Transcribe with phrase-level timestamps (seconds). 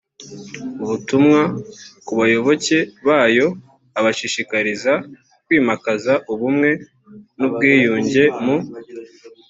[0.83, 1.41] ubutumwa
[2.05, 3.47] ku bayoboke bayo
[3.99, 4.93] abashishikariza
[5.45, 6.69] kwimakaza ubumwe
[7.37, 8.55] n ubwiyunge mu